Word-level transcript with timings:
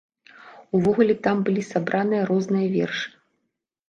Увогуле 0.77 1.15
там 1.27 1.43
былі 1.49 1.63
сабраныя 1.71 2.23
розныя 2.31 2.67
вершы. 2.77 3.07